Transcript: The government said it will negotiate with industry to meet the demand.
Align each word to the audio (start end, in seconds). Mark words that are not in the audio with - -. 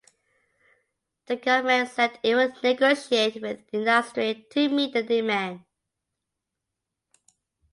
The 1.27 1.35
government 1.35 1.89
said 1.91 2.17
it 2.23 2.33
will 2.33 2.51
negotiate 2.63 3.39
with 3.39 3.59
industry 3.71 4.47
to 4.49 4.67
meet 4.67 4.93
the 4.93 5.03
demand. 5.03 5.63